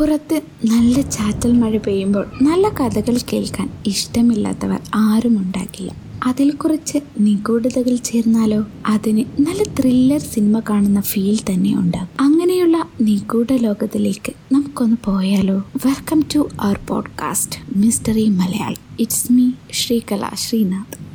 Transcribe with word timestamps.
പുറത്ത് 0.00 0.42
നല്ല 0.64 1.00
ചാറ്റൽ 1.00 1.52
മഴ 1.52 1.76
പെയ്യുമ്പോൾ 1.76 2.26
നല്ല 2.42 2.68
കഥകൾ 2.68 3.18
കേൾക്കാൻ 3.32 3.70
ഇഷ്ടമില്ലാത്തവർ 3.86 4.80
ആരും 4.94 5.38
ഉണ്ടാക്കില്ല 5.38 5.92
അതിൽ 6.24 6.50
കുറച്ച് 6.50 6.98
നിഗൂഢതകൾ 7.18 7.96
ചേർന്നാലോ? 7.96 8.66
അതിന് 8.86 9.24
നല്ല 9.40 9.62
ത്രില്ലർ 9.62 10.20
സിനിമ 10.20 10.60
കാണുന്ന 10.60 11.00
ഫീൽ 11.00 11.38
തന്നെ 11.38 11.74
ഉണ്ടാകും. 11.78 12.08
അങ്ങനെയുള്ള 12.20 12.88
നിഗൂഢ 13.00 13.52
ലോകത്തിലേക്ക് 13.52 14.32
നമുക്കൊന്ന് 14.52 14.96
പോയാലോ? 15.04 15.58
Welcome 15.86 16.24
to 16.34 16.48
our 16.60 16.78
podcast 16.88 17.78
mystery 17.78 18.28
Malayalam 18.28 18.82
it's 19.00 19.32
me 19.32 19.50
Sreekala 19.72 20.30
Sreenath 20.34 21.09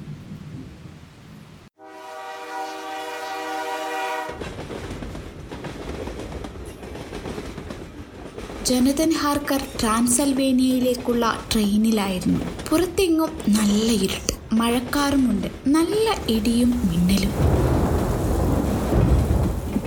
Jonathan 8.68 9.12
Harker 9.12 9.62
ട്രാൻസൽവേനിയയിലേക്കുള്ള 9.82 11.44
ട്രെയിനിലായിരുന്നു. 11.54 12.40
പുറത്തെങ്ങും 12.70 13.30
നല്ല 13.50 13.92
ഇരുട്ട് 13.92 14.56
മഴക്കാറുമുണ്ട് 14.56 15.48
നല്ല 15.68 16.06
ഇടിയും 16.30 16.72
മിന്നലും. 16.90 17.34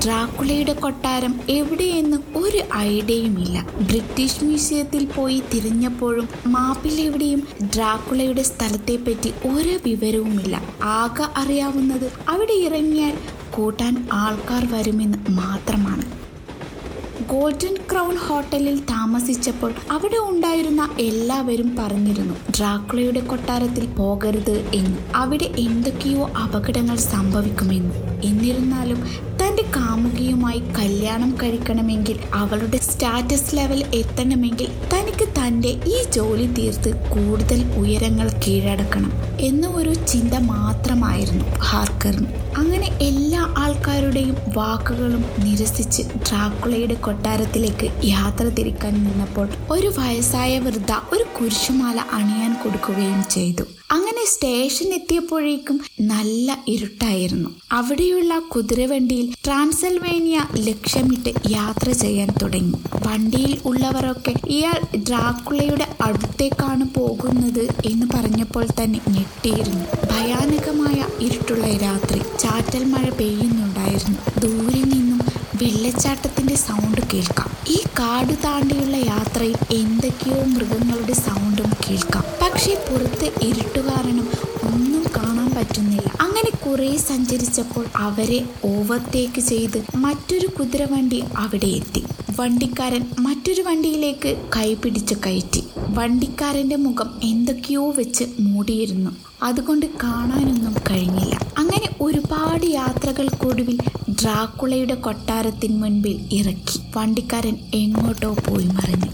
ഡ്രാക്കുളയുടെ 0.05 0.73
കൊട്ടാരം 0.73 1.41
എവിടെയെന്ന് 1.48 2.17
ഒരു 2.37 2.61
ഐഡിയയുമില്ല. 2.77 3.67
ബ്രിട്ടീഷ് 3.80 4.45
മ്യൂസിയത്തിൽ 4.45 5.06
പോയി 5.06 5.42
തിരിഞ്ഞപ്പോഴും 5.55 6.29
മാപ്പിൽ 6.47 7.01
എവിടെയും 7.01 7.42
ഡ്രാക്കുളയുടെ 7.75 8.42
സ്ഥലത്തെപ്പറ്റി 8.42 9.33
ഒരു 9.47 9.79
വിവരവുമില്ല. 9.87 10.62
ആകെ 10.83 11.27
അറിയാവുന്നത് 11.37 12.12
അവിടെ 12.29 12.53
ഇറങ്ങിയാൽ 12.53 13.19
കൂട്ടാൻ 13.51 14.09
ആൾക്കാർ 14.12 14.65
വരുമെന്ന് 14.73 15.19
മാത്രമാണ്. 15.31 16.28
ഗോൾഡൻ 17.31 17.77
ക്രൗൺ 17.93 18.17
ഹോട്ടലിൽ 18.17 18.81
താമസിച്ചപ്പോൾ 18.81 19.73
അവിടെ 19.91 20.17
ഉണ്ടായിരുന്ന 20.17 20.91
എല്ലാവരും 20.99 21.77
പറഞ്ഞിരുന്നു 21.79 22.35
ഡ്രാക്കുളയുടെ 22.57 23.20
കൊട്ടാരത്തിൽ 23.20 23.87
പോകരുത് 23.87 24.70
എന്ന്. 24.75 24.98
അവിടെ 25.15 25.51
എന്തൊക്കെയോ 25.59 26.29
അപകടങ്ങൾ 26.29 26.97
സംഭവിക്കുമെന്ന്. 26.97 27.95
എന്നിരുന്നാലും 28.25 29.01
തന്റെ 29.43 29.62
കാമുകിയുമായി 29.77 30.59
കല്യാണം 30.59 31.37
കഴിക്കണമെങ്കിൽ 31.43 32.19
അവളുടെ 32.35 32.77
സ്റ്റാറ്റസ് 32.77 33.57
ലെവൽ 33.57 33.85
എത്തണമെങ്കിൽ 33.95 34.69
തനിക്ക് 34.95 35.29
തന്റെ 35.29 35.69
ഈ 35.69 36.11
ജോലി 36.11 36.47
തീർത്ത് 36.47 36.97
കൂടുതൽ 37.11 37.61
ഉയരങ്ങൾ 37.77 38.31
കീഴടക്കണം. 38.47 39.28
എന്ന 39.41 39.67
ഒരു 39.69 39.94
ചിന്ത 39.94 40.34
മാത്രമായിരുന്നു 40.34 41.44
ഹാർക്കറിന്. 41.58 42.27
അങ്ങനെ 42.56 42.98
എല്ലാ 43.00 43.55
ആൾക്കാരുടെയും 43.58 44.36
വാക്കുകളും 44.56 45.25
നിരസിച്ച് 45.45 46.03
ഡ്രാക്കുളയുടെ 46.03 46.95
കൊട്ടാരത്തിലേക്ക് 46.95 47.91
യാത്ര 48.05 48.45
തിരിക്കാൻ 48.45 48.95
നിന്നപ്പോൾ 49.05 49.48
ഒരു 49.70 49.92
വയസ്സായ 49.98 50.58
വൃദ്ധ 50.58 50.92
ഒരു 51.12 51.25
കുരിശുമാല 51.39 52.00
അണിയാൻ 52.12 52.55
കൊടുക്കുകയും 52.55 53.25
ചെയ്തു. 53.30 53.62
അങ്ങനെ 53.91 54.25
സ്റ്റേഷൻ 54.27 54.95
എത്തിയപ്പോഴേക്കും 54.95 55.80
നല്ല 56.00 56.58
ഇരുട്ടായിരുന്നു. 56.69 57.48
അവിടെയുള്ള 57.73 58.39
കുതിരവണ്ടിയിൽ 58.39 59.34
ട്രാൻസൽവേനിയ 59.45 60.41
ലക്ഷ്യമിട്ട് 60.56 61.33
യാത്ര 61.50 61.91
ചെയ്യാൻ 61.91 62.28
തുടങ്ങി. 62.42 62.78
വണ്ടിയിൽ 63.06 63.58
ഉള്ളവരൊക്കെ 63.64 64.34
ഇയാൾ 64.48 64.97
ഡ്രാക്കുളയുടെ 64.97 65.86
അടുത്തേക്കാണ് 66.00 66.84
പോകുന്നത് 66.97 67.69
എന്ന് 67.84 68.06
പറഞ്ഞപ്പോൾ 68.14 68.67
തന്നെ 68.83 69.00
ഞെട്ടിയിരുന്നു 69.29 69.84
ഭയാനകമായ 70.12 71.25
ഇരുട്ടുള്ള 71.25 71.67
രാത്രി 71.67 72.19
ചാറ്റൽ 72.39 72.84
മഴ 72.84 73.11
പെയ്യുന്നുണ്ടായിരുന്നു. 73.11 74.19
ദൂരെ 74.41 74.83
നിന്നും 74.83 75.20
വെള്ളച്ചാട്ടത്തിന്റെ 75.62 76.55
സൗണ്ട് 76.55 77.01
കേൾക്കാം. 77.15 77.51
ഈ 77.69 77.77
കാട് 77.98 78.35
താണ്ടിയുള്ള 78.45 78.97
യാത്രയിൽ 78.97 79.57
എന്തൊക്കെയോ 79.70 80.45
മൃഗങ്ങളുടെ 80.45 81.12
സൗണ്ടും 81.12 81.70
കേൾക്കാം. 81.91 82.25
പക്ഷേ 82.43 82.75
പുറത്ത് 82.75 83.33
ഇരുട്ട് 83.43 83.81
കാരണം 83.81 84.29
ഒന്നും 84.73 85.05
കാണാൻ 85.17 85.55
പറ്റുന്നില്ല. 85.55 86.13
അങ്ങനെ 86.20 86.51
കുറേ 86.67 86.97
സഞ്ചരിച്ചപ്പോൾ 86.97 87.86
അവരെ 87.97 88.45
ഓവർടേക്ക് 88.64 89.41
ചെയ്ത് 89.41 89.85
മറ്റൊരു 89.95 90.47
കുതിരവണ്ടി 90.47 91.25
അവിടെ 91.36 91.67
എത്തി. 91.67 92.05
വണ്ടിക്കാരൻ 92.41 93.07
മറ്റൊരു 93.19 93.63
വണ്ടിയിലേക്ക് 93.63 94.48
കൈപിടിച്ച് 94.57 95.14
കയറ്റി. 95.27 95.64
വണ്ടിക്കാരന്റെ 95.91 96.77
മുഖം 96.77 97.21
എന്തൊക്കെയോ 97.23 97.91
വെച്ച് 97.91 98.25
മൂടിയിരുന്നു. 98.41 99.11
അതുകൊണ്ട് 99.43 99.87
കാണാനൊന്നും 99.87 100.75
കഴിഞ്ഞില്ല. 100.91 101.39
അങ്ങനെ 101.59 101.89
ഒരുപാട് 102.01 102.67
യാത്രകൾക്കൊടുവിൽ 102.67 103.79
ഡ്രാക്കുളയുടെ 104.11 104.95
കൊട്ടാരത്തിന് 104.95 105.83
മുൻപിൽ 105.83 106.29
ഇറക്കി. 106.33 106.81
വണ്ടിക്കാരൻ 106.97 107.57
എങ്ങോട്ടോ 107.75 108.33
പോയി 108.33 108.65
മറിഞ്ഞു. 108.65 109.11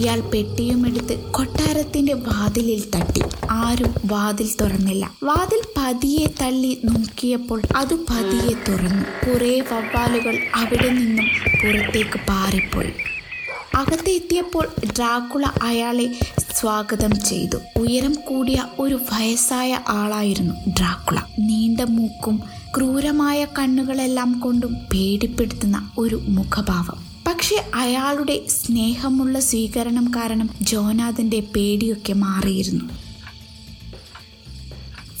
ഇയാൾ 0.00 0.20
പെട്ടിയുമെടുത്ത് 0.20 1.18
കൊട്ടാരത്തിന്റെ 1.30 2.12
വാതിലിൽ 2.14 2.90
തട്ടി. 2.96 3.22
ആരും 3.54 3.94
വാതിൽ 4.04 4.48
തുറന്നില്ല. 4.60 5.10
വാതിൽ 5.22 5.62
പതിയെ 5.76 6.26
തള്ളി 6.26 6.80
നോക്കിയപ്പോൾ 6.84 7.62
അത് 7.76 7.94
പതിയെ 7.94 8.54
തുറന്നു. 8.68 9.04
കുറെ 9.26 9.60
വവ്വാലുകൾ 9.72 10.38
അവിടെ 10.54 10.88
നിന്നും 10.88 11.26
പുറത്തേക്ക് 11.62 12.18
പാറിപ്പോയി. 12.28 12.92
അകത്തെത്തിയപ്പോൾ 13.74 14.68
ഡ്രാക്കുള 14.84 15.44
അയാളെ 15.62 16.14
സ്വാഗതം 16.54 17.20
ചെയ്തു. 17.20 17.56
ഉയരം 17.76 18.14
കൂടിയ 18.14 18.64
ഒരു 18.78 18.94
വയസ്സായ 18.94 19.78
ആളായിരുന്നു 19.88 20.54
ഡ്രാക്കുള. 20.68 21.18
നീണ്ട 21.38 21.80
മൂക്കും 21.80 22.42
ക്രൂരമായ 22.76 23.46
കണ്ണുകളെല്ലാം 23.58 24.40
കൊണ്ടും 24.40 24.74
പേടിപ്പെടുത്തുന്ന 24.74 25.90
ഒരു 25.98 26.22
മുഖഭാവം. 26.28 27.04
പക്ഷെ 27.26 27.64
അയാളുടെ 27.74 28.40
സ്നേഹമുള്ള 28.48 29.40
സ്വീകരണം 29.40 30.12
കാരണം 30.16 30.50
ജോനാഥന്റെ 30.62 31.40
പേടിയൊക്കെ 31.40 32.12
മാറിയിരുന്നു. 32.12 33.03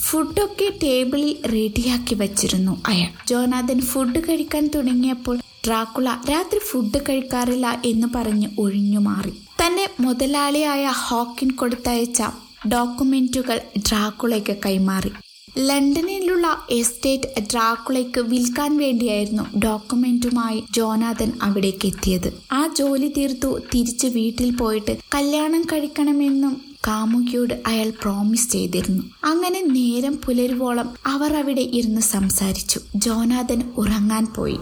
ഫുഡൊക്കെ 0.08 0.72
ടേബിളിൽ 0.82 1.48
റെഡിയാക്കി 1.52 2.14
വച്ചിരുന്നു 2.14 2.82
അയാൾ. 2.86 3.08
ജോനാഥൻ 3.28 3.80
ഫുഡ് 3.80 4.28
കഴിക്കാൻ 4.28 4.70
തുടങ്ങിയപ്പോൾ 4.74 5.38
ഡ്രാക്കുള 5.66 6.16
രാത്രി 6.30 6.58
ഫുഡ് 6.58 7.00
കഴിക്കാറില്ല 7.08 7.80
എന്ന് 7.84 8.06
പറഞ്ഞ് 8.14 8.48
ഒഴിഞ്ഞു 8.58 8.98
മാറി. 8.98 9.30
തന്നെ 9.30 9.88
മുതലാളിയായ 10.00 10.86
ഹോക്കിൻ 10.86 11.50
കൊടുത്തയച്ച 11.50 12.22
ഡോക്യുമെന്റുകൾ 12.68 13.60
ഡ്രാക്കുളയ്ക്ക് 13.78 14.56
കൈമാറി. 14.66 15.10
ലണ്ടനിലുള്ള 15.58 16.66
എസ്റ്റേറ്റ് 16.70 17.40
ഡ്രാക്കുളയ്ക്ക് 17.40 18.20
വിൽക്കാൻ 18.20 18.76
വേണ്ടിയായിരുന്നു 18.76 19.58
ഡോക്യുമെന്റുമായി 19.58 20.64
ജോനാഥൻ 20.70 21.32
അവിടേക്ക് 21.42 21.86
എത്തിയത്. 21.86 22.42
ആ 22.52 22.74
ജോലി 22.78 23.12
തീർത്തു 23.18 23.58
തിരിച്ച് 23.74 24.06
വീട്ടിൽ 24.06 24.56
പോയിട്ട് 24.56 24.96
കല്യാണം 25.14 25.62
കഴിക്കണമെന്നും 25.62 26.73
കാമുകിയോട് 26.86 27.62
അയാൾ 27.66 27.92
പ്രോമിസ് 28.02 28.50
ചെയ്തിരുന്നു. 28.50 29.02
അങ്ങനെ 29.24 29.62
നേരം 29.62 30.18
പുലരുവോളം 30.24 30.94
അവർ 31.06 31.36
അവിടെ 31.36 31.60
ഇരുന്ന് 31.60 32.00
സംസാരിച്ചു. 32.00 32.80
ജോനാഥൻ 32.96 33.72
ഉറങ്ങാൻ 33.76 34.26
പോയി. 34.36 34.58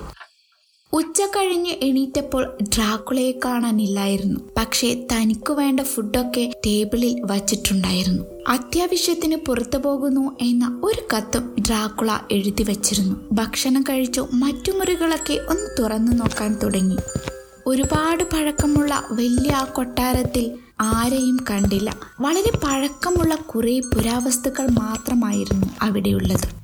ഉച്ച 0.94 1.20
കഴിഞ്ഞ് 1.20 1.70
എണീറ്റപ്പോൾ 1.70 2.58
ഡ്രാക്കുളയെ 2.62 3.32
കാണാനില്ലായിരുന്നു. 3.44 4.40
പക്ഷേ 4.56 5.06
തനിക്ക് 5.12 5.52
വേണ്ട 5.52 5.80
ഫുഡൊക്കെ 5.80 6.52
ടേബിളിൽ 6.66 7.22
വച്ചിട്ടുണ്ടായിരുന്നു. 7.24 8.22
അത്യാവശ്യത്തിന് 8.48 9.36
പുറത്തു 9.36 9.76
പോകുന്നു 9.76 10.36
എന്ന 10.40 10.80
ഒരു 10.84 11.16
കത്തും 11.16 11.56
ഡ്രാക്കുള 11.66 12.18
എഴുതി 12.30 12.62
വച്ചിരുന്നു. 12.62 13.16
ഭക്ഷണം 13.32 13.82
കഴിച്ചു 13.82 14.26
മറ്റു 14.32 14.72
മുറികളൊക്കെ 14.72 15.32
ഒന്ന് 15.32 15.82
തുറന്നു 15.82 16.12
നോക്കാൻ 16.12 16.58
തുടങ്ങി. 16.62 16.96
ഒരുപാട് 17.66 18.24
പഴക്കമുള്ള 18.24 19.08
വലിയ 19.10 19.50
ആ 19.50 19.64
കൊട്ടാരത്തിൽ 19.64 20.50
ആരെയും 20.80 21.38
കണ്ടില്ല. 21.50 21.96
വളരെ 22.20 22.58
പഴക്കമുള്ള 22.64 23.34
കുറേ 23.34 23.80
പുരാവസ്തുക്കൾ 23.80 24.66
മാത്രമായിരുന്നു 24.66 25.66
അവിടെയുള്ളത്. 25.82 26.62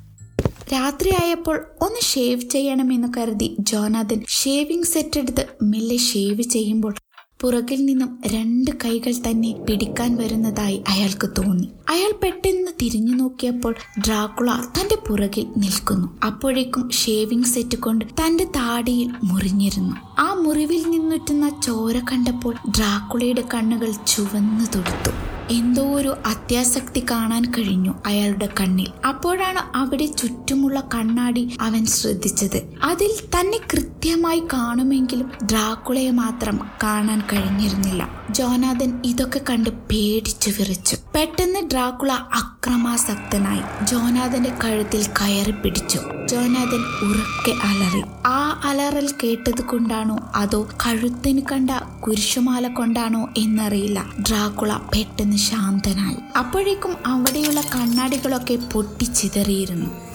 രാത്രിയായപ്പോൾ 0.73 1.65
ഒന്ന് 1.83 2.01
ഷേവ് 2.01 2.41
ചെയ്യണമെന്ന് 2.41 3.09
കരുതി 3.17 3.57
ജോനാഥൻ 3.61 4.25
ഷേവിംഗ് 4.29 4.87
സെറ്റ് 4.87 5.19
എടുത്ത് 5.19 5.47
മെല്ലെ 5.63 5.97
ഷേവ് 5.97 6.43
ചെയ്യുമ്പോൾ 6.43 6.95
പുറകിൽ 7.41 7.85
നിന്നും 7.85 8.19
രണ്ട് 8.27 8.71
കൈകൾ 8.85 9.13
തന്നെ 9.13 9.53
പിടിക്കാൻ 9.69 10.17
വരുന്നതായി 10.17 10.83
അയാൾക്ക് 10.89 11.31
തോന്നി. 11.39 11.69
അയാൾ 11.89 12.13
പെട്ടെന്ന് 12.23 12.71
തിരിഞ്ഞു 12.83 13.15
നോക്കിയപ്പോൾ 13.15 13.75
ഡ്രാക്കുള 13.99 14.53
തന്റെ 14.53 14.99
പുറകിൽ 15.09 15.47
നിൽക്കുന്നു. 15.57 16.09
അപ്പോഴേക്കും 16.27 16.91
ഷേവിംഗ് 16.91 17.47
സെറ്റ് 17.47 17.79
കൊണ്ട് 17.79 18.05
തന്റെ 18.05 18.45
താടിയിൽ 18.45 19.11
മുറിഞ്ഞിരുന്നു. 19.25 19.97
ആ 20.19 20.35
മുറിവിൽ 20.35 20.91
നിന്നുറ്റുന്ന 20.91 21.49
ചോര 21.49 21.99
കണ്ടപ്പോൾ 22.13 22.55
ഡ്രാക്കുളയുടെ 22.69 23.45
കണ്ണുകൾ 23.55 23.93
ചുവന്നു 23.93 24.65
തൊടുത്തു. 24.77 25.28
എന്തോ 25.51 25.83
ഒരു 25.83 26.17
അത്യാസക്തി 26.27 27.07
കാണാൻ 27.11 27.53
കഴിഞ്ഞു 27.59 27.95
അയാളുടെ 28.07 28.49
കണ്ണിൽ. 28.61 28.87
അപ്പോഴാണ് 29.07 29.77
അവിടെ 29.77 30.07
ചുറ്റുമുള്ള 30.07 30.81
കണ്ണാടി 30.95 31.57
അവൻ 31.61 31.87
ശ്രദ്ധിച്ചത്. 31.87 32.63
അതിൽ 32.83 33.41
തന്നെ 33.41 33.59
കൃത്യമായി 33.73 34.43
കാണുമെങ്കിലും 34.53 35.31
ഡ്രാക്കുളയെ 35.45 36.11
മാത്രം 36.11 36.61
കാണാൻ 36.83 37.23
കഴിഞ്ഞിരുന്നില്ല. 37.33 38.18
ജോനാഥൻ 38.31 39.03
ഇതൊക്കെ 39.05 39.41
കണ്ട് 39.51 39.71
പേടിച്ചു 39.71 40.51
വിറച്ചു. 40.51 40.97
പെട്ടെന്ന് 41.15 41.71
ഡ്രാക്കുള 41.73 42.13
അക്രമാസക്തനായി 42.13 43.87
ജോനാഥന്റെ 43.87 44.53
കഴുത്തിൽ 44.65 45.07
കയറി 45.07 45.51
പിടിച്ചു. 45.51 45.99
ജോനാഥൻ 46.27 47.11
ഉറക്കെ 47.11 47.51
അലറി. 47.51 48.03
ആ 48.27 48.61
അലറൽ 48.65 49.11
കേട്ടത് 49.25 49.63
കൊണ്ടാണോ 49.63 50.19
അതോ 50.37 50.69
കഴുത്തിന് 50.87 51.43
കണ്ട 51.53 51.71
കുരിശുമാല 52.07 52.69
കൊണ്ടാണോ 52.69 53.29
എന്നറിയില്ല. 53.37 54.05
ഡ്രാക്കുള 54.29 54.77
പെട്ടെന്ന് 54.77 55.37
ശാന്തനായി. 55.37 56.17
അപ്പോഴേക്കും 56.39 56.97
അവിടെയുള്ള 57.07 57.61
കണ്ണാടികളൊക്കെ 57.61 58.59
പൊട്ടിച്ചിതറിയിരുന്നു. 58.73 60.08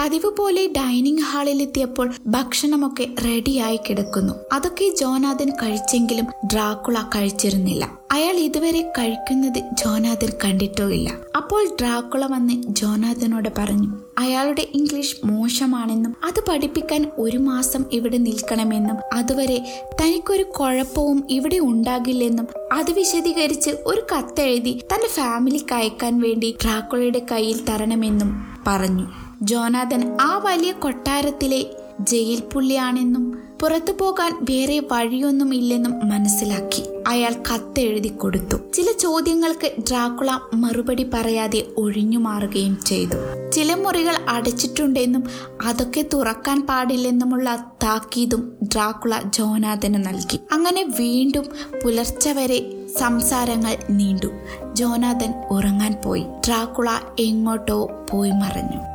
പതിവ് 0.00 0.28
പോലെ 0.36 0.66
ഡൈനിങ് 0.66 1.22
ഹാളിലെത്തിയപ്പോൾ 1.22 2.12
ഭക്ഷണമൊക്കെ 2.26 3.06
റെഡിയായി 3.24 3.76
കിടക്കുന്നു. 3.76 4.34
അതൊക്കെ 4.52 4.94
ജോനാഥൻ 5.00 5.50
കഴിച്ചെങ്കിലും 5.50 6.26
ഡ്രാക്കുള 6.46 7.02
കഴിച്ചിരുന്നില്ല. 7.02 7.98
അയാൾ 8.12 8.36
ഇതുവരെ 8.36 8.92
കഴിക്കുന്നത് 8.98 9.58
ജോനാഥൻ 9.72 10.32
കണ്ടിട്ടോ 10.44 10.88
ഇല്ല. 10.90 11.12
അപ്പോൾ 11.36 11.68
ഡ്രാക്കുള 11.80 12.26
വന്ന് 12.26 12.54
ജോനാഥനോട് 12.68 13.48
പറഞ്ഞു 13.58 13.88
അയാളുടെ 14.18 14.66
ഇംഗ്ലീഷ് 14.74 15.16
മോശമാണെന്നും 15.24 16.16
അത് 16.24 16.40
പഠിപ്പിക്കാൻ 16.48 17.10
ഒരു 17.18 17.38
മാസം 17.38 17.84
ഇവിടെ 17.92 18.16
നിൽക്കണമെന്നും 18.16 18.96
അതുവരെ 19.12 19.58
തനിക്കൊരു 20.02 20.42
കുഴപ്പവും 20.42 21.26
ഇവിടെ 21.30 21.58
ഉണ്ടാകില്ലെന്നും 21.58 22.46
അത് 22.72 22.90
വിശദീകരിച്ച് 22.90 23.70
ഒരു 23.86 24.00
കത്തെഴുതി 24.12 24.80
തന്റെ 24.94 25.08
ഫാമിലിക്ക് 25.08 25.74
അയക്കാൻ 25.74 26.20
വേണ്ടി 26.20 26.56
ഡ്രാക്കുളയുടെ 26.64 27.26
കയ്യിൽ 27.32 27.64
തരണമെന്നും 27.64 28.46
പറഞ്ഞു. 28.66 29.29
ജോനാഥൻ 29.42 30.18
ആ 30.20 30.38
വലിയ 30.38 30.72
കൊട്ടാരത്തിലെ 30.72 31.66
ജയിൽ 32.00 32.40
പുള്ളിയാണെന്നും 32.40 33.38
പുറത്തു 33.62 33.92
പോകാൻ 33.92 34.38
വേറെ 34.42 34.82
വഴിയൊന്നും 34.92 35.54
ഇല്ലെന്നും 35.54 36.08
മനസ്സിലാക്കി. 36.08 36.82
അയാൾ 37.06 37.32
കത്തെഴുതി 37.32 38.08
കൊടുത്തു. 38.08 38.56
ചില 38.74 38.92
ചോദ്യങ്ങൾക്ക് 38.92 39.72
ഡ്രാക്കുള 39.88 40.38
മറുപടി 40.54 41.10
പറയാതെ 41.14 41.66
ഒഴിഞ്ഞു 41.76 42.18
മാറുകയും 42.18 42.78
ചെയ്തു. 42.86 43.50
ചില 43.50 43.74
മുറികൾ 43.74 44.16
അടച്ചിട്ടുണ്ടെന്നും 44.28 45.24
അതൊക്കെ 45.66 46.04
തുറക്കാൻ 46.14 46.66
പാടില്ലെന്നുമുള്ള 46.66 47.64
താക്കീതും 47.82 48.56
ഡ്രാക്കുള 48.62 49.20
ജോനാഥന് 49.24 50.06
നൽകി. 50.06 50.40
അങ്ങനെ 50.52 50.84
വീണ്ടും 51.00 51.44
പുലർച്ചെ 51.84 52.32
വരെ 52.32 52.86
സംസാരങ്ങൾ 52.98 53.76
നീണ്ടു. 53.90 54.26
ജോനാഥൻ 54.74 55.34
ഉറങ്ങാൻ 55.50 55.96
പോയി. 56.04 56.22
ഡ്രാക്കുള 56.22 56.90
എങ്ങോട്ടോ 57.18 57.90
പോയി 58.10 58.30
മറഞ്ഞു. 58.30 58.89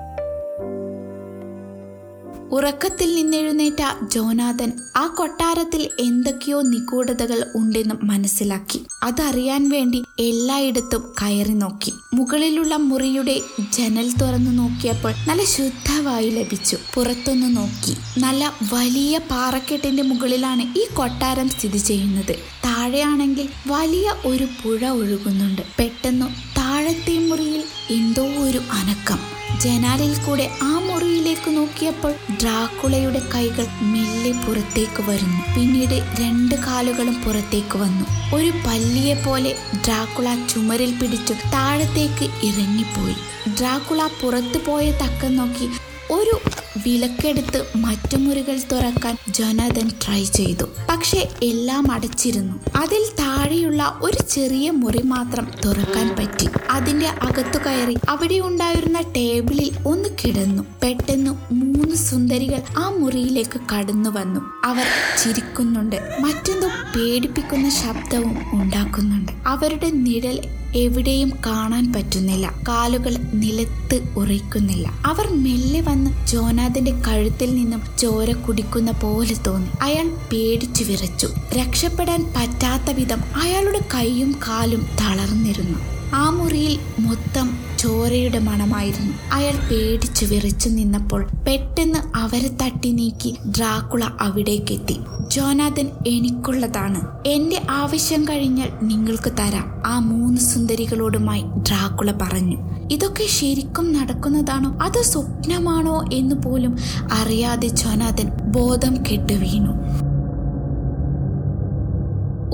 ഉറക്കത്തിൽ 2.52 3.16
നിന്നെഴുന്നേറ്റ 3.16 4.10
ജോനാഥൻ 4.12 4.72
ആ 4.98 5.08
കൊട്ടാരത്തിൽ 5.08 5.90
എന്തൊക്കെയോ 6.00 6.62
നിഗൂഢതകൾ 6.62 7.46
ഉണ്ടെന്നും 7.56 8.00
മനസ്സിലാക്കി. 8.04 8.86
അതറിയാൻ 9.04 9.70
വേണ്ടി 9.70 10.04
എല്ലായിടത്തും 10.20 11.14
കയറി 11.22 11.54
നോക്കി. 11.54 11.94
മുകളിലുള്ള 12.14 12.76
മുറിയുടെ 12.76 13.42
ജനൽ 13.74 14.14
തുറന്നു 14.22 14.52
നോക്കിയപ്പോൾ 14.52 15.14
നല്ല 15.28 15.44
ശുദ്ധവായു 15.44 16.30
ലഭിച്ചു. 16.30 16.78
പുറത്തൊന്ന് 16.94 17.58
നോക്കി. 17.58 18.20
നല്ല 18.20 18.54
വലിയ 18.74 19.18
പാറക്കെട്ടിന്റെ 19.18 20.04
മുകളിലാണ് 20.04 20.62
ഈ 20.62 20.86
കൊട്ടാരം 20.94 21.50
സ്ഥിതി 21.50 21.78
ചെയ്യുന്നത്. 21.78 22.36
താഴെയാണെങ്കിൽ 22.66 23.50
വലിയ 23.68 24.14
ഒരു 24.26 24.44
പുഴ 24.44 24.90
ഒഴുകുന്നുണ്ട്. 24.90 25.62
പെട്ടെന്ന് 25.80 26.26
താഴത്തെ 26.58 27.20
മുറിയിൽ 27.20 27.64
എന്തോ 27.90 28.22
ഒരു 28.22 28.58
അനക്കം. 28.58 29.35
ജനാലിൽ 29.62 30.24
കൂടെ 30.24 30.50
ആ 30.64 30.80
മുറിയിലേക്ക് 30.80 31.58
നോക്കിയപ്പോൾ 31.58 32.14
ഡ്രാക്കുളയുടെ 32.42 33.22
കൈകൾ 33.36 33.68
മെല്ലെ 33.82 34.32
പുറത്തേക്ക് 34.32 35.10
വരുന്നു. 35.10 35.56
പിന്നീട് 35.56 36.22
രണ്ട് 36.22 36.56
കാലുകളും 36.56 37.24
പുറത്തേക്ക് 37.24 37.78
വന്നു. 37.78 38.36
ഒരു 38.36 38.52
പല്ലിയെ 38.68 39.16
പോലെ 39.26 39.56
ഡ്രാക്കുള 39.86 40.48
ചുമരിൽ 40.54 40.92
പിടിച്ചു 41.00 41.34
താഴത്തേക്ക് 41.34 42.26
ഇറങ്ങിപ്പോയി. 42.46 43.16
ഡ്രാക്കുള 43.58 44.10
പുറത്തു 44.22 44.60
പോയ 44.68 44.92
തക്കം 44.92 45.36
നോക്കി 45.36 45.70
ഒരു 46.12 46.40
വിലക്കെടുത്ത് 46.86 47.66
മറ്റു 47.76 48.18
മുറികൾ 48.18 48.60
തുറക്കാൻ 48.72 49.18
ജോനാഥൻ 49.30 49.88
ട്രൈ 49.88 50.24
ചെയ്തു. 50.24 50.66
പക്ഷെ 50.90 51.30
എല്ലാം 51.44 51.92
അടച്ചിരുന്നു. 51.92 52.54
അതിൽ 52.76 53.06
താഴെയുള്ള 53.20 54.00
ഒരു 54.02 54.18
ചെറിയ 54.30 54.72
മുറി 54.72 55.02
മാത്രം 55.02 55.52
തുറക്കാൻ 55.66 56.16
പറ്റി. 56.20 56.48
അതിന്റെ 56.70 57.08
അകത്തു 57.08 57.58
കയറി 57.58 57.98
അവിടെ 58.10 58.40
ഉണ്ടായിരുന്ന 58.40 59.02
ടേബിളിൽ 59.02 59.88
ഒന്ന് 59.88 60.10
കിടന്നു. 60.10 60.64
പെട്ടെന്ന് 60.84 61.32
മൂന്ന് 61.54 61.96
സുന്ദരികൾ 61.96 62.62
ആ 62.78 62.90
മുറിയിലേക്ക് 62.90 63.60
കടന്നു 63.76 64.10
വന്നു. 64.10 64.42
അവർ 64.64 64.86
ചിരിക്കുന്നുണ്ട്. 65.24 65.96
മറ്റെന്തോ 66.20 66.68
പേടിപ്പിക്കുന്ന 66.68 67.70
ശബ്ദവും 67.70 68.38
ഉണ്ടാക്കുന്നുണ്ട്. 68.54 69.32
അവരുടെ 69.48 69.90
നിഴൽ 69.90 70.40
എവിടെയും 70.76 71.32
കാണാൻ 71.46 71.94
പറ്റുന്നില്ല. 71.94 72.54
കാലുകൾ 72.68 73.18
നിലത്ത് 73.34 74.04
ഉറയ്ക്കുന്നില്ല. 74.16 74.88
അവർ 75.06 75.28
മെല്ലെ 75.32 75.82
വന്ന് 75.82 76.28
ജോനാഥന്റെ 76.28 76.92
കഴുത്തിൽ 77.08 77.56
നിന്നും 77.56 77.82
ചോര 78.00 78.32
കുടിക്കുന്ന 78.34 78.92
പോലെ 78.92 79.34
തോന്നി. 79.48 79.70
അയാൾ 79.82 80.10
പേടിച്ചു 80.32 80.84
വിറച്ചു. 80.84 81.28
രക്ഷപ്പെടാൻ 81.54 82.34
പറ്റാത്ത 82.38 82.92
വിധം 82.92 83.22
അയാളുടെ 83.42 83.80
കൈയും 83.96 84.32
കാലും 84.48 84.88
തളർന്നിരുന്നു. 85.02 85.80
ആ 86.14 86.30
മുറിയിൽ 86.30 86.80
മൊത്തം 87.00 87.65
ചോരയുടെ 87.86 88.40
മണമായിരുന്നു. 88.40 89.14
അയാൾ 89.34 89.52
പേടിച്ചു 89.52 90.26
വിറച്ചു 90.26 90.70
നിന്നപ്പോൾ 90.70 91.28
പെട്ടെന്ന് 91.48 92.18
അവരെ 92.18 92.50
തട്ടി 92.64 92.92
നീക്കി 92.92 93.38
ഡ്രാക്കുള 93.58 94.04
അവിടേക്കെത്തി. 94.22 95.00
ജോനാഥൻ 95.28 95.88
എനിക്കുള്ളതാണ് 96.08 97.28
എന്റെ 97.28 97.62
ആവശ്യം 97.70 98.26
കഴിഞ്ഞാൽ 98.26 98.70
നിങ്ങൾക്ക് 98.84 99.32
തരാം 99.32 99.84
ആ 99.86 100.00
മൂന്ന് 100.00 100.38
സുന്ദരികളോടുമായി 100.38 101.42
ഡ്രാക്കുള 101.42 102.12
പറഞ്ഞു. 102.12 102.58
ഇതൊക്കെ 102.92 103.26
ശരിക്കും 103.28 103.94
നടക്കുന്നതാണോ? 103.94 104.80
അതോ 104.82 105.02
സ്വപ്നമാണോ? 105.02 106.06
എന്ന് 106.14 106.36
പോലും 106.36 106.76
അറിയാതെ 107.14 107.68
ജോനാഥൻ 107.68 108.30
ബോധം 108.52 109.04
കെട്ടു 109.04 109.34
വീണു. 109.34 109.72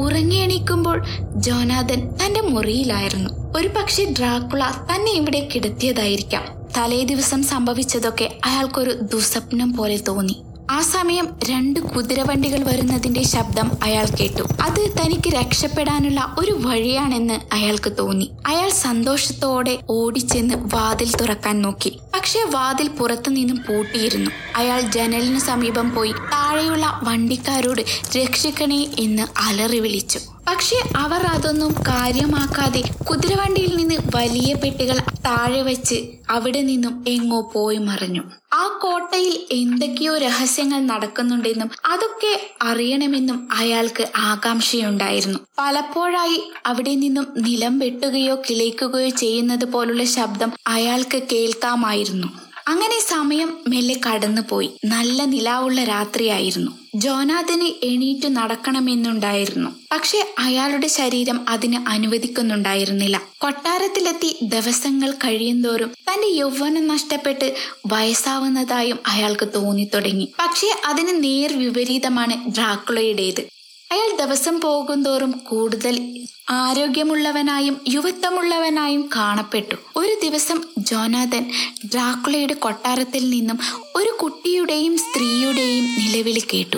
ഉറങ്ങിയെണീക്കുമ്പോൾ 0.01 1.05
ജോനാഥൻ 1.35 2.09
തന്റെ 2.25 2.41
മുറിയിലായിരുന്നു. 2.41 3.40
ഒരു 3.57 3.67
പക്ഷെ 3.67 4.13
ഡ്രാക്കുള 4.19 4.69
തന്നെ 4.69 5.11
ഇവിടെ 5.11 5.49
കിടത്തിയതായിരിക്കാം. 5.55 6.43
തലേ 6.77 7.03
ദിവസം 7.03 7.43
സംഭവിച്ചതൊക്കെ 7.43 8.39
അയാൾക്കൊരു 8.45 8.91
ദുസ്വപ്നം 8.91 9.77
പോലെ 9.77 9.97
തോന്നി. 9.97 10.43
ആ 10.71 10.81
സമയം 10.81 11.27
രണ്ട് 11.49 11.79
കുതിരവണ്ടികൾ 11.79 12.63
വരുന്നതിന്റെ 12.63 13.23
ശബ്ദം 13.23 13.71
അയാൾ 13.83 14.05
കേട്ടു. 14.05 14.41
അത് 14.61 14.93
തനിക്ക് 15.01 15.29
രക്ഷപ്പെടാനുള്ള 15.29 16.35
ഒരു 16.39 16.51
വഴിയാണെന്ന് 16.51 17.39
അയാൾക്ക് 17.53 17.97
തോന്നി. 17.99 18.31
അയാൾ 18.47 18.69
സന്തോഷത്തോടെ 18.69 19.79
ഓടിച്ചെന്ന് 19.89 20.55
വാതിൽ 20.57 21.15
തുറക്കാൻ 21.15 21.61
നോക്കി. 21.61 21.99
പക്ഷേ 22.13 22.43
വാതിൽ 22.51 22.87
പുറത്തു 22.87 23.29
നിന്നും 23.29 23.57
പൂട്ടിയിരുന്നു. 23.57 24.31
അയാൾ 24.55 24.81
ജനലിനു 24.81 25.39
സമീപം 25.39 25.95
പോയി 25.95 26.11
താഴെയുള്ള 26.11 26.99
വണ്ടിക്കാരോട് 27.03 27.81
രക്ഷിക്കണേ 28.17 28.87
എന്ന് 28.99 29.23
അലറി 29.39 29.79
വിളിച്ചു. 29.79 30.19
പക്ഷെ 30.47 30.77
അവർ 30.95 31.21
അതൊന്നും 31.25 31.71
കാര്യമാക്കാതെ 31.87 32.81
കുതിരവണ്ടിയിൽ 33.09 33.75
നിന്ന് 33.75 33.95
വലിയ 34.15 34.53
പെട്ടികൾ 34.53 34.97
താഴെ 35.25 35.61
വെച്ച് 35.61 35.97
അവിടെ 36.29 36.61
നിന്നും 36.61 37.03
എങ്ങോ 37.07 37.51
പോയി 37.53 37.77
മറഞ്ഞു. 37.77 38.23
ആ 38.53 38.79
കോട്ടയിൽ 38.81 39.47
എന്തൊക്കെയോ 39.51 40.17
രഹസ്യങ്ങൾ 40.17 40.79
നടക്കുന്നുണ്ടെന്നും 40.81 41.69
അതൊക്കെ 41.85 42.33
അറിയണമെന്നും 42.61 43.49
അയാൾക്ക് 43.51 44.07
ആകാംക്ഷയുണ്ടായിരുന്നു. 44.17 45.39
പലപ്പോഴായി 45.59 46.39
അവിടെ 46.65 46.95
നിന്നും 46.95 47.27
നിലം 47.37 47.79
വെട്ടുകയോ 47.79 48.41
കിളയ്ക്കുകയോ 48.49 49.09
ചെയ്യുന്നത് 49.09 49.65
പോലുള്ള 49.65 50.03
ശബ്ദം 50.03 50.51
അയാൾക്ക് 50.67 51.21
കേൾക്കാമായിരുന്നു. 51.31 52.50
അങ്ങനെ 52.71 52.99
സമയം 53.07 53.49
മെല്ലെ 53.67 53.95
കടന്നുപോയി. 54.05 54.69
നല്ല 54.85 55.25
നിലാവുള്ള 55.25 55.83
രാത്രിയായിരുന്നു. 55.83 56.71
ജോനാഥിന് 56.95 57.85
എണീറ്റ് 57.85 58.29
നടക്കണമെന്നുണ്ടായിരുന്നു. 58.35 59.69
പക്ഷെ 59.91 60.19
അയാളുടെ 60.39 60.87
ശരീരം 60.87 61.37
അതിന് 61.49 61.89
അനുവദിക്കുന്നുണ്ടായിരുന്നില്ല. 61.89 63.17
കൊട്ടാരത്തിലെത്തി 63.37 64.39
ദിവസങ്ങൾ 64.43 65.11
കഴിയുന്തോറും 65.23 65.91
തന്റെ 66.09 66.27
യൗവനം 66.27 66.87
നഷ്ടപ്പെട്ട് 66.87 67.47
വയസ്സാവുന്നതായും 67.85 68.99
അയാൾക്ക് 69.07 69.47
തോന്നി 69.55 69.87
തുടങ്ങി 69.93 70.27
പക്ഷെ 70.39 70.69
അതിന് 70.85 71.23
നേർ 71.23 71.59
വിപരീതമാണ് 71.59 72.37
ഡ്രാക്കുളയുടേത്. 72.49 73.43
അയാൾ 73.91 74.25
ദിവസം 74.25 74.61
പോകുന്തോറും 74.61 75.31
കൂടുതൽ 75.31 76.25
ആരോഗ്യമുള്ളവനായും 76.49 77.81
യുവത്വമുള്ളവനായും 77.89 79.09
കാണപ്പെട്ടു. 79.15 79.75
ഒരു 79.95 80.19
ദിവസം 80.23 80.63
ജോനാഥൻ 80.77 81.51
ഡ്രാക്കുളയുടെ 81.85 82.53
കൊട്ടാരത്തിൽ 82.53 83.29
നിന്നും 83.29 83.59
ഒരു 83.95 84.17
കുട്ടിയുടെയും 84.21 84.97
സ്ത്രീയുടെയും 84.97 85.83
നിലവിളി 85.83 86.43
കേട്ടു. 86.53 86.77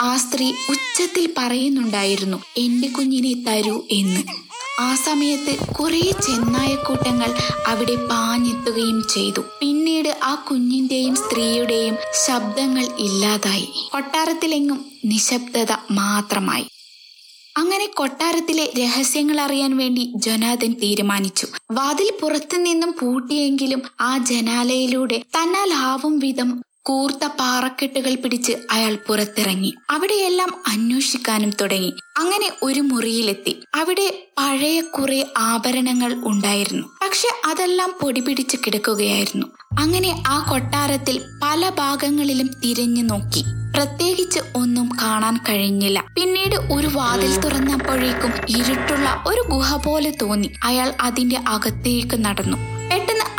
ആ 0.00 0.16
സ്ത്രീ 0.16 0.52
ഉച്ചത്തിൽ 0.68 1.34
പറയുന്നുണ്ടായിരുന്നു 1.38 2.36
എന്റെ 2.56 2.88
കുഞ്ഞിനെ 2.88 3.34
തരൂ 3.48 3.82
എന്ന്. 3.90 4.49
ആ 4.80 4.94
സമയത്ത് 4.94 5.74
കുറേ 5.74 6.00
ചെന്നായക്കൂട്ടങ്ങൾ 6.00 7.34
അവിടെ 7.66 7.94
പാഞ്ഞെത്തുകയും 7.94 9.08
ചെയ്തു. 9.14 9.40
പിന്നീട് 9.60 10.20
ആ 10.22 10.34
കുഞ്ഞിന്റെയും 10.34 11.14
സ്ത്രീയുടെയും 11.16 11.96
ശബ്ദങ്ങൾ 12.26 12.86
ഇല്ലാതായി. 12.98 13.68
കൊട്ടാരത്തിലെങ്ങും 13.92 14.84
നിശബ്ദത 15.04 15.72
മാത്രമായി. 15.90 16.66
അങ്ങനെ 17.56 17.86
കൊട്ടാരത്തിലെ 17.86 18.72
രഹസ്യങ്ങൾ 18.78 19.40
അറിയാൻ 19.40 19.76
വേണ്ടി 19.76 20.12
ജൊനാഥൻ 20.16 20.72
തീരുമാനിച്ചു. 20.72 21.46
വാതിൽ 21.70 22.12
പുറത്തു 22.22 22.56
നിന്നും 22.56 22.92
പൂട്ടിയെങ്കിലും 22.92 23.82
ആ 24.00 24.18
ജനാലയിലൂടെ 24.18 25.18
തന്നാൽ 25.18 25.72
ആവും 25.74 26.18
വിധം 26.18 26.62
കൂർത്ത 26.90 27.26
പാറക്കെട്ടുകൾ 27.26 28.14
പിടിച്ച് 28.14 28.52
അയാൾ 28.70 28.98
പുറത്തിറങ്ങി. 29.06 29.74
അവിടെയെല്ലാം 29.90 30.54
അന്വേഷിക്കാനും 30.68 31.50
തുടങ്ങി. 31.60 31.94
അങ്ങനെ 32.16 32.50
ഒരു 32.62 32.80
മുറിയിലെത്തി. 32.80 33.62
അവിടെ 33.74 34.28
പഴയ 34.38 34.80
കുറെ 34.80 35.26
ആഭരണങ്ങൾ 35.36 36.14
ഉണ്ടായിരുന്നു. 36.14 36.86
പക്ഷെ 36.86 37.28
അതെല്ലാം 37.50 37.94
പൊടി 38.02 38.20
പിടിച്ച് 38.20 38.56
കിടക്കുകയായിരുന്നു. 38.56 39.46
അങ്ങനെ 39.78 40.22
ആ 40.26 40.46
കൊട്ടാരത്തിൽ 40.50 41.20
പല 41.42 41.68
ഭാഗങ്ങളിലും 41.68 42.46
തിരിഞ്ഞു 42.46 43.02
നോക്കി. 43.02 43.44
പ്രത്യേകിച്ച് 43.74 44.40
ഒന്നും 44.56 44.90
കാണാൻ 45.02 45.36
കഴിഞ്ഞില്ല. 45.48 46.04
പിന്നീട് 46.16 46.56
ഒരു 46.56 46.86
വാതിൽ 46.86 47.40
തുറന്നപ്പോഴേക്കും 47.40 48.58
ഇരുട്ടുള്ള 48.58 49.24
ഒരു 49.26 49.40
ഗുഹ 49.50 49.76
പോലെ 49.76 50.16
തോന്നി. 50.22 50.52
അയാൾ 50.64 50.94
അതിന്റെ 51.00 51.36
അകത്തേക്ക് 51.48 52.24
നടന്നു. 52.24 52.79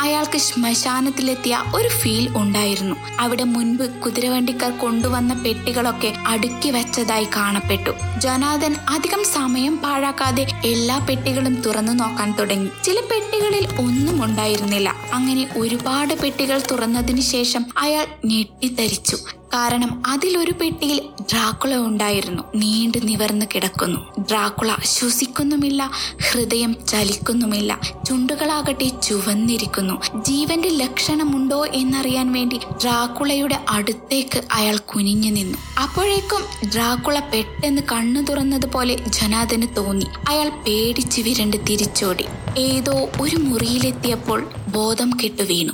അയാൾക്ക് 0.02 0.38
ശ്മശാനത്തിലെത്തിയ 0.38 1.64
ഒരു 1.76 1.90
ഫീൽ 1.90 2.38
ഉണ്ടായിരുന്നു. 2.38 2.96
അവിടെ 3.20 3.44
മുൻപ് 3.44 3.84
കുതിരവണ്ടിക്കാർ 4.00 4.72
കൊണ്ടുവന്ന 4.78 5.34
പെട്ടികളൊക്കെ 5.34 6.14
അടുക്കി 6.28 6.70
വെച്ചതായി 6.70 7.28
കാണപ്പെട്ടു. 7.36 7.92
ജനാദൻ 8.20 8.76
അധികം 8.90 9.24
സമയം 9.24 9.78
പാഴാക്കാതെ 9.78 10.48
എല്ലാ 10.66 10.98
പെട്ടികളും 11.10 11.62
തുറന്നു 11.62 11.92
നോക്കാൻ 11.92 12.32
തുടങ്ങി. 12.40 12.70
ചില 12.84 13.00
പെട്ടികളിൽ 13.00 13.68
ഒന്നും 13.80 14.24
ഉണ്ടായിരുന്നില്ല. 14.24 14.96
അങ്ങനെ 15.14 15.48
ഒരുപാട് 15.58 16.14
പെട്ടികൾ 16.14 16.62
തുറന്നതിന് 16.72 17.22
ശേഷം 17.22 17.66
അയാൾ 17.78 18.08
ഞെട്ടിത്തരിച്ചു. 18.26 19.18
കാരണം 19.54 20.04
അതിലൊരു 20.08 20.52
പെട്ടിയിൽ 20.52 21.02
ഡ്രാക്കുള 21.22 21.76
ഉണ്ടായിരുന്നു. 21.76 22.44
നീണ്ടു 22.56 22.98
നിവർന്നു 22.98 23.46
കിടക്കുന്നു. 23.56 24.00
ഡ്രാക്കുള 24.20 24.76
ശ്വസിക്കുന്നുമില്ല 24.84 25.92
ഹൃദയം 26.32 26.76
ചലിക്കുന്നുമില്ല 26.88 27.80
ചുണ്ടുകളാകട്ടെ 28.08 28.88
ചുവന്നിരിക്കുന്നു. 29.04 30.22
ജീവന്റെ 30.24 30.70
ലക്ഷണമുണ്ടോ 30.70 31.66
എന്നറിയാൻ 31.66 32.34
വേണ്ടി 32.34 32.58
ഡ്രാക്കുളയുടെ 32.58 33.66
അടുത്തേക്ക് 33.70 34.42
അയാൾ 34.52 34.78
കുനിഞ്ഞു 34.78 35.32
നിന്നു. 35.32 35.58
അപ്പോഴേക്കും 35.82 36.70
ഡ്രാക്കുള 36.74 37.20
പെട്ടെന്ന് 37.20 37.82
കണ്ണു 37.92 38.22
തുറന്നതുപോലെ 38.22 38.96
ജനാദന് 39.08 39.68
തോന്നി. 39.78 40.06
അയാൾ 40.30 40.50
പേടിച്ചു 40.50 41.22
വിരണ്ട് 41.22 41.58
തിരിച്ചോടി. 41.70 42.26
ഏതോ 42.58 43.10
ഒരു 43.22 43.36
മുറിയിലെത്തിയപ്പോൾ 43.36 44.50
ബോധം 44.68 45.12
കെട്ടു 45.24 45.44
വീണു 45.44 45.72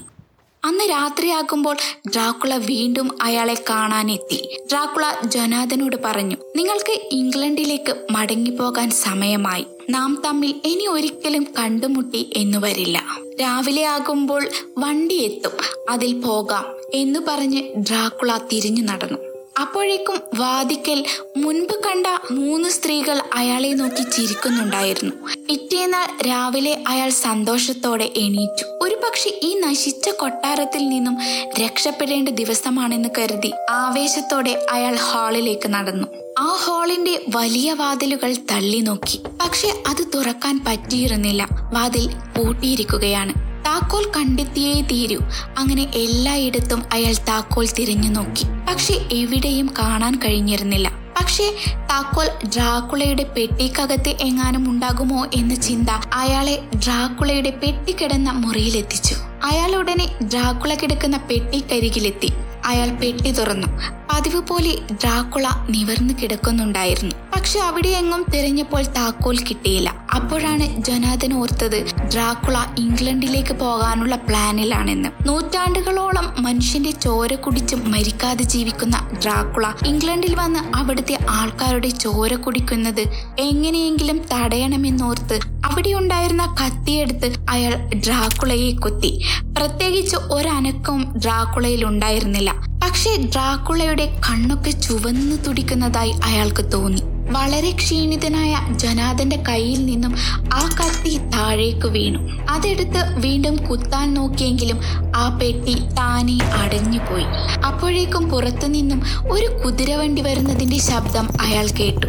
അന്ന് 0.67 0.89
രാത്രിയാകുമ്പോൾ 0.89 1.75
ഡ്രാക്കുള 2.07 2.55
വീണ്ടും 2.55 3.17
അയാളെ 3.21 3.63
കാണാനെത്തി. 3.69 4.59
ഡ്രാക്കുള 4.69 5.13
ജനാദനോട് 5.25 5.95
പറഞ്ഞു 6.05 6.35
നിങ്ങൾക്ക് 6.55 6.99
ഇംഗ്ലണ്ടിലേക്ക് 7.11 8.07
മടങ്ങിപ്പോകാൻ 8.11 8.91
സമയമായി. 8.91 9.65
നാം 9.89 10.21
തമ്മിൽ 10.25 10.61
ഇനി 10.65 10.87
ഒരിക്കലും 10.87 11.47
കണ്ടുമുട്ടി 11.59 12.29
എന്നു 12.37 12.57
വരില്ല. 12.57 13.03
രാവിലെ 13.41 13.85
ആകുമ്പോൾ 13.85 14.47
വണ്ടി 14.77 15.15
എത്തും. 15.15 15.51
അതിൽ 15.89 16.21
പോകാം 16.21 16.65
എന്ന് 16.93 17.19
പറഞ്ഞ് 17.27 17.61
ഡ്രാക്കുള 17.61 18.37
തിരിഞ്ഞു 18.37 18.81
നടന്നു. 18.81 19.26
അപ്പോഴേക്കും 19.59 20.21
വാദിക്കൽ 20.35 21.05
മുൻപ് 21.37 21.73
കണ്ട 21.73 22.07
മൂന്ന് 22.31 22.69
സ്ത്രീകൾ 22.69 23.21
അയാളെ 23.33 23.73
നോക്കി 23.73 24.03
ചിരിക്കുന്നുണ്ടായിരുന്നു. 24.03 25.15
പിറ്റേന്നാൾ 25.49 26.27
രാവിലെ 26.27 26.83
അയാൾ 26.87 27.09
സന്തോഷത്തോടെ 27.09 28.09
എണീറ്റു. 28.15 28.79
ഒരു 28.81 28.95
പക്ഷെ 28.95 29.39
ഈ 29.43 29.59
നശിച്ച 29.59 30.09
കൊട്ടാരത്തിൽ 30.09 30.89
നിന്നും 30.89 31.17
രക്ഷപ്പെടേണ്ട 31.59 32.29
ദിവസമാണെന്ന് 32.29 33.09
കരുതി 33.17 33.53
ആവേശത്തോടെ 33.69 34.65
അയാൾ 34.71 34.95
ഹാളിലേക്ക് 34.95 35.69
നടന്നു. 35.69 36.07
ആ 36.39 36.57
ഹാളിന്റെ 36.65 37.25
വലിയ 37.35 37.73
വാതിലുകൾ 37.73 38.33
തള്ളി 38.51 38.79
നോക്കി. 38.79 39.19
പക്ഷെ 39.41 39.83
അത് 39.87 40.07
തുറക്കാൻ 40.15 40.65
പറ്റിയിരുന്നില്ല. 40.67 41.47
വാതിൽ 41.73 42.07
പൂട്ടിയിരിക്കുകയാണ്. 42.37 43.46
താക്കോൽ 43.67 44.11
കണ്ടെത്തിയേ 44.17 44.81
തീരൂ. 44.81 45.19
അങ്ങനെ 45.57 45.81
എല്ലായിടത്തും 45.95 46.83
അയാൾ 46.93 47.13
താക്കോൽ 47.13 47.67
തിരഞ്ഞു 47.79 48.09
നോക്കി. 48.09 48.45
പക്ഷെ 48.69 49.05
എവിടെയും 49.11 49.69
കാണാൻ 49.79 50.19
കഴിഞ്ഞിരുന്നില്ല. 50.25 50.91
പക്ഷേ 51.19 51.55
താക്കോൽ 51.89 52.29
ഡ്രാക്കുളയുടെ 52.55 53.23
പെട്ടിക്കകത്ത് 53.23 54.09
എങ്ങാനും 54.09 54.69
ഉണ്ടാകുമോ 54.69 55.27
എന്ന 55.35 55.55
ചിന്ത 55.55 55.89
അയാളെ 56.13 56.69
ഡ്രാക്കുളയുടെ 56.75 57.49
പെട്ടി 57.49 57.91
കിടന്ന 57.91 58.31
മുറിയിലെത്തിച്ചു 58.31 59.15
അയാൾ 59.43 59.75
ഉടനെ 59.75 60.07
ഡ്രാക്കുള 60.23 60.73
കിടക്കുന്ന 60.73 61.17
പെട്ടിക്കരികിലെത്തി. 61.17 62.33
അയാൾ 62.65 62.89
പെട്ടി 62.89 63.31
തുറന്നു. 63.31 63.67
പതിവ് 64.13 64.41
പോലെ 64.41 64.75
ഡ്രാക്കുള 64.93 65.47
നിവർന്നു 65.69 66.13
കിടക്കുന്നുണ്ടായിരുന്നു. 66.13 67.15
പക്ഷെ 67.35 67.59
അവിടെ 67.59 67.87
എങ്ങും 67.87 68.25
തിരഞ്ഞപ്പോൾ 68.33 68.83
താക്കോൽ 68.83 69.37
കിട്ടിയില്ല. 69.37 69.89
അപ്പോഴാണ് 70.15 70.83
ജനാദൻ 70.83 71.33
ഓർത്തത് 71.33 71.85
ഡ്രാക്കുള 72.13 72.57
ഇംഗ്ലണ്ടിലേക്ക് 72.77 73.53
പോകാനുള്ള 73.53 74.15
പ്ലാനിലാണെന്ന്. 74.15 75.09
നൂറ്റാണ്ടുകളോളം 75.27 76.43
മനുഷ്യന്റെ 76.43 76.91
ചോര 76.91 77.35
കുടിച്ച് 77.35 77.75
മരിക്കാതെ 77.75 78.43
ജീവിക്കുന്ന 78.43 79.09
ഡ്രാക്കുള 79.23 79.71
ഇംഗ്ലണ്ടിൽ 79.85 80.35
വന്ന് 80.35 80.77
അവിടുത്തെ 80.77 81.17
ആൾക്കാരുടെ 81.29 81.87
ചോര 81.87 82.35
കുടിക്കുന്നത് 82.35 83.03
എങ്ങനെയെങ്കിലും 83.39 84.21
തടയണമെന്നോർത്ത് 84.33 85.39
അവിടെ 85.65 85.89
ഉണ്ടായിരുന്ന 85.89 86.55
കത്തിയെടുത്ത് 86.61 87.35
അയാൾ 87.49 87.75
ഡ്രാക്കുളയെ 87.75 88.71
കൊത്തി. 88.71 89.23
പ്രത്യേകിച്ച് 89.57 90.15
ഒരനക്കവും 90.15 91.17
ഡ്രാക്കുളയിൽ 91.17 91.85
ഉണ്ടായിരുന്നില്ല. 91.85 92.53
പക്ഷേ 92.83 93.29
ഡ്രാക്കുളയുടെ 93.31 94.21
കണ്ണൊക്കെ 94.29 94.71
ചുവന്നു 94.71 95.35
തുടിക്കുന്നതായി 95.35 96.11
അയാൾക്ക് 96.23 96.71
തോന്നി. 96.71 97.16
വളരെ 97.31 97.71
ക്ഷീണിതനായ 97.71 98.57
ജനാദന്റെ 98.71 99.43
കയ്യിൽ 99.49 99.85
നിന്നും 99.85 100.15
ആ 100.53 100.77
കത്തി 100.79 101.17
താഴേക്ക് 101.17 101.87
വീണു. 101.87 102.19
അതെടുത്ത് 102.49 103.01
വീണ്ടും 103.15 103.55
കുത്താൻ 103.65 104.13
നോക്കിയെങ്കിലും 104.13 104.79
ആ 105.15 105.39
പെട്ടി 105.41 105.73
താനെ 105.73 106.37
അടഞ്ഞുപോയി. 106.63 107.25
അപ്പോഴേക്കും 107.65 108.29
പുറത്തു 108.29 108.67
നിന്നും 108.67 109.03
ഒരു 109.31 109.47
കുതിരവണ്ടി 109.65 110.21
വരുന്നതിന്റെ 110.21 110.77
ശബ്ദം 110.77 111.29
അയാൾ 111.41 111.67
കേട്ടു. 111.67 112.07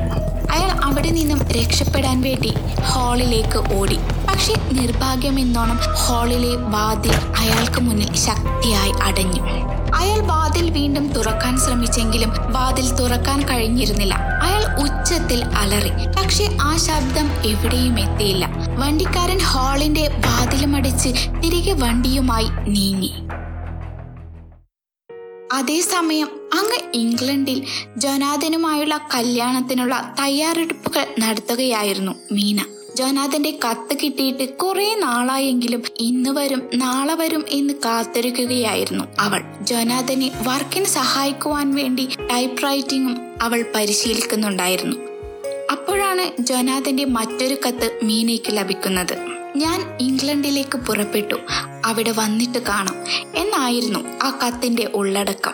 അയാൾ 0.53 0.71
അവിടെ 0.85 1.11
നിന്നും 1.11 1.39
രക്ഷപ്പെടാൻ 1.49 2.23
വേണ്ടി 2.23 2.55
ഹാളിലേക്ക് 2.81 3.75
ഓടി. 3.75 3.99
പക്ഷെ 4.29 4.55
നിർഭാഗ്യമെന്നോണം 4.73 5.79
ഹാളിലെ 6.07 6.57
വാതിൽ 6.57 7.15
അയാൾക്ക് 7.39 7.81
മുന്നിൽ 7.81 8.15
ശക്തിയായി 8.15 8.93
അടഞ്ഞു. 9.03 9.78
അയാൾ 9.99 10.21
വാതിൽ 10.21 10.71
വീണ്ടും 10.71 11.09
തുറക്കാൻ 11.13 11.59
ശ്രമിച്ചെങ്കിലും 11.59 12.31
വാതിൽ 12.53 12.93
തുറക്കാൻ 12.93 13.49
കഴിഞ്ഞിരുന്നില്ല. 13.49 14.15
അയാൾ 14.15 14.63
ഉച്ചത്തിൽ 14.81 15.45
അലറി. 15.45 16.23
പക്ഷെ 16.23 16.57
ആ 16.61 16.77
ശബ്ദം 16.77 17.27
എവിടെയും 17.51 18.01
എത്തിയില്ല. 18.01 18.49
വണ്ടിക്കാരൻ 18.79 19.39
ഹാളിന്റെ 19.39 20.09
വാതിലുമടിച്ച് 20.09 21.09
തിരികെ 21.45 21.73
വണ്ടിയുമായി 21.73 22.49
നീങ്ങി. 22.69 23.13
അതേസമയം 25.53 26.29
അങ്ങ് 26.55 26.91
ഇംഗ്ലണ്ടിൽ 26.95 27.65
ജനാദനുമായുള്ള 27.97 29.01
കല്യാണത്തിനുള്ള 29.15 30.15
തയ്യാറെടുപ്പുകൾ 30.21 31.07
നടത്തുകയായിരുന്നു 31.19 32.13
മീന. 32.33 32.61
ജോനാഥന്റെ 32.99 33.59
കത്ത് 33.71 33.97
കിട്ടിയിട്ട് 34.03 34.57
കുറെ 34.57 34.97
നാളായെങ്കിലും 34.99 35.83
ഇന്ന് 35.99 36.31
വരും 36.31 36.63
നാളെ 36.75 37.15
വരും 37.15 37.45
എന്ന് 37.49 37.75
കാത്തിരിക്കുകയായിരുന്നു 37.85 39.05
അവൾ. 39.21 39.43
ജോനാഥനെ 39.61 40.31
വർക്കിന് 40.47 40.85
സഹായിക്കുവാൻ 40.85 41.75
വേണ്ടി 41.75 42.09
ടൈപ്പ് 42.31 42.63
റൈറ്റിംഗും 42.63 43.17
അവൾ 43.43 43.65
പരിശീലിക്കുന്നുണ്ടായിരുന്നു. 43.75 44.97
അപ്പോഴാണ് 45.73 46.43
ജോനാഥന്റെ 46.43 47.05
മറ്റൊരു 47.05 47.57
കത്ത് 47.67 48.01
മീനയ്ക്ക് 48.03 48.57
ലഭിക്കുന്നത്. 48.57 49.19
ഞാൻ 49.57 49.99
ഇംഗ്ലണ്ടിലേക്ക് 50.01 50.79
പുറപ്പെട്ടു. 50.79 51.35
അവിടെ 51.85 52.11
വന്നിട്ട് 52.11 52.59
കാണാം 52.59 52.97
എന്നായിരുന്നു 53.37 53.99
ആ 54.23 54.39
കത്തിന്റെ 54.45 54.91
ഉള്ളടക്കം. 54.95 55.53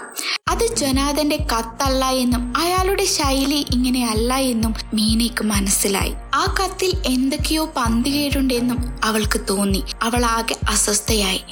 അത് 0.49 0.77
ജൊനാഥന്റെ 0.77 1.37
കത്തല്ല 1.37 2.05
എന്നും 2.05 2.53
അയാളുടെ 2.57 3.05
ശൈലി 3.05 3.67
ഇങ്ങനെ 3.73 4.09
അല്ല 4.09 4.35
എന്നും 4.35 4.75
മീനയ്ക്ക് 4.95 5.45
മനസ്സിലായി. 5.45 6.15
ആ 6.35 6.55
കത്തിൽ 6.61 7.03
എന്തൊക്കെയോ 7.07 7.65
പന്തികേടുണ്ടെന്നും 7.77 8.99
അവൾക്ക് 9.05 9.41
തോന്നി. 9.51 9.85
അവൾ 10.03 10.25
ആകെ 10.25 10.57
അസ്വസ്ഥയായി. 10.69 11.45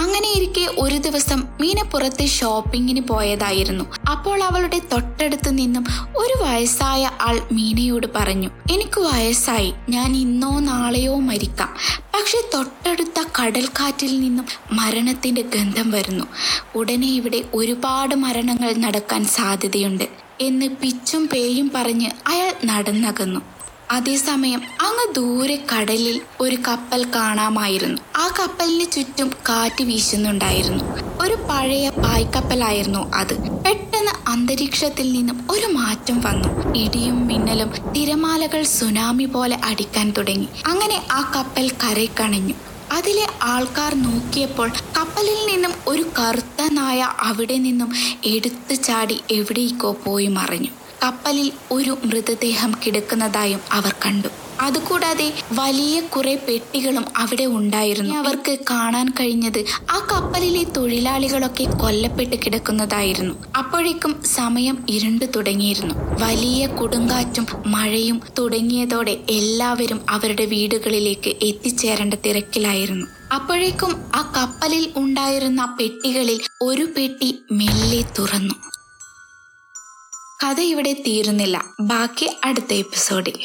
അങ്ങനെ 0.00 0.32
ഇരിക്കെ 0.36 0.66
ഒരു 0.78 0.96
ദിവസം 0.96 1.44
മീന 1.60 1.82
പുറത്ത് 1.82 2.26
ഷോപ്പിങ്ങിന് 2.26 3.00
പോയതായിരുന്നു. 3.00 3.84
അപ്പോൾ 4.10 4.42
അവളുടെ 4.42 4.78
തൊട്ടടുത്ത് 4.78 5.58
നിന്നും 5.58 5.86
ഒരു 6.16 6.44
വയസ്സായ 6.44 7.10
ആൾ 7.20 7.40
മീനയോട് 7.52 8.06
പറഞ്ഞു 8.16 8.50
എനിക്ക് 8.72 9.00
വയസ്സായി. 9.00 9.74
ഞാൻ 9.88 10.16
ഇന്നോ 10.16 10.60
നാളെയോ 10.60 11.18
മരിക്കാം. 11.18 11.76
പക്ഷെ 12.14 12.50
തൊട്ടടുത്ത 12.54 13.24
കടൽക്കാറ്റിൽ 13.40 14.20
നിന്നും 14.20 14.46
മരണത്തിന്റെ 14.72 15.42
ഗന്ധം 15.42 15.90
വരുന്നു. 15.90 16.24
ഉടനെ 16.74 17.06
ഇവിടെ 17.06 17.44
ഒരുപാട് 17.54 18.14
മരണങ്ങൾ 18.14 18.72
നടക്കാൻ 18.72 19.24
സാധ്യതയുണ്ട് 19.24 20.04
എന്ന് 20.40 20.66
പിച്ചും 20.66 21.28
പേയും 21.28 21.70
പറഞ്ഞ് 21.74 22.10
അയാൾ 22.26 22.54
നടന്നകന്നു. 22.64 23.40
അതേസമയം 23.92 24.62
അങ്ങ് 24.80 25.14
ദൂരെ 25.14 25.64
കടലിൽ 25.74 26.20
ഒരു 26.40 26.56
കപ്പൽ 26.68 27.06
കാണാമായിരുന്നു. 27.14 28.02
ആ 28.16 28.28
കപ്പലിന് 28.38 28.92
ചുറ്റും 28.92 29.30
കാറ്റ് 29.48 29.84
വീശുന്നുണ്ടായിരുന്നു. 29.84 30.84
ഒരു 31.22 31.34
പഴയ 31.34 31.88
പായ്ക്കപ്പലായിരുന്നു 31.88 33.12
അത്. 33.14 33.34
പെട്ടെന്ന് 33.64 34.30
അന്തരീക്ഷത്തിൽ 34.30 35.12
നിന്നും 35.12 35.46
ഒരു 35.50 35.66
മാറ്റം 35.66 36.20
വന്നു. 36.20 36.74
ഇടിയും 36.76 37.26
മിന്നലും 37.26 37.92
തിരമാലകൾ 37.92 38.62
സുനാമി 38.62 39.24
പോലെ 39.24 39.60
അടിക്കാൻ 39.64 40.10
തുടങ്ങി. 40.10 40.48
അങ്ങനെ 40.66 41.06
ആ 41.12 41.32
കപ്പൽ 41.36 41.70
കരയ്ക്കണഞ്ഞു. 41.70 42.54
അതിലെ 42.92 43.26
ആൾക്കാർ 43.42 43.94
നോക്കിയപ്പോൾ 43.94 44.68
കപ്പലിൽ 44.68 45.52
നിന്നും 45.52 45.72
ഒരു 45.86 46.02
കറുത്ത 46.02 46.68
നായ 46.72 47.08
അവിടെ 47.18 47.58
നിന്നും 47.58 47.92
എടുത്തു 48.24 48.74
ചാടി 48.74 49.20
എവിടേക്കോ 49.30 49.96
പോയി 50.04 50.26
മറഞ്ഞു. 50.26 50.81
കപ്പലിൽ 51.02 51.52
ഒരു 51.70 51.98
മൃതദേഹം 52.04 52.74
കിടക്കുന്നതായും 52.86 53.60
അവർ 53.72 53.94
കണ്ടു. 54.06 54.28
അതുകൂടാതെ 54.60 55.32
വലിയ 55.52 56.00
കുറെ 56.00 56.34
പെട്ടികളും 56.34 57.04
അവിടെ 57.16 57.44
ഉണ്ടായിരുന്നു. 57.44 58.14
അവർക്ക് 58.14 58.58
കാണാൻ 58.70 59.08
കഴിഞ്ഞത് 59.20 59.64
ആ 59.90 60.08
കപ്പലിലെ 60.12 60.64
തൊഴിലാളികളൊക്കെ 60.64 61.64
കൊല്ലപ്പെട്ട് 61.64 62.36
കിടക്കുന്നതായിരുന്നു. 62.36 63.34
അപ്പോഴേക്കും 63.58 64.22
സമയം 64.24 64.86
ഇരുണ്ടു 64.88 65.24
തുടങ്ങിയിരുന്നു. 65.24 65.94
വലിയ 66.24 66.66
കൊടുങ്കാറ്റും 66.66 67.46
മഴയും 67.66 68.20
തുടങ്ങിയതോടെ 68.38 69.20
എല്ലാവരും 69.30 70.00
അവരുടെ 70.10 70.44
വീടുകളിലേക്ക് 70.44 71.36
എത്തിച്ചേരേണ്ട 71.42 72.14
തിരക്കിലായിരുന്നു. 72.14 73.06
അപ്പോഴേക്കും 73.34 73.94
ആ 74.14 74.32
കപ്പലിൽ 74.36 74.92
ഉണ്ടായിരുന്ന 74.96 75.76
പെട്ടികളിൽ 75.80 76.40
ഒരു 76.62 76.88
പെട്ടി 76.96 77.38
മെല്ലെ 77.52 78.04
തുറന്നു. 78.18 78.54
കഥ 80.44 80.60
ഇവിടെ 80.60 80.92
തീരുന്നില്ല. 80.92 81.64
ബാക്കി 81.80 82.28
അടുത്ത 82.44 82.72
എപ്പിസോഡിൽ. 82.72 83.38